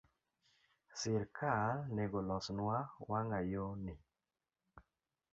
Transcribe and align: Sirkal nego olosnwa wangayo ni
Sirkal 0.99 1.73
nego 1.95 2.17
olosnwa 2.21 2.77
wangayo 3.09 3.65
ni 3.83 3.95